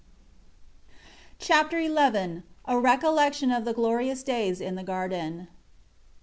Chapter 1.37 1.79
XI 1.79 2.41
A 2.65 2.79
recollection 2.79 3.51
of 3.51 3.65
the 3.65 3.73
glorious 3.73 4.23
days 4.23 4.59
in 4.59 4.73
the 4.73 4.81
Garden. 4.81 5.47